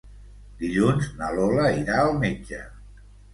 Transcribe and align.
Dilluns 0.61 1.09
na 1.19 1.27
Lola 1.35 1.67
irà 1.83 1.99
al 2.07 2.17
metge. 2.25 2.63